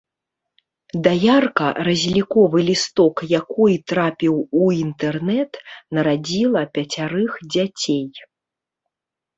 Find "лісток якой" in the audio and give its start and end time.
2.71-3.73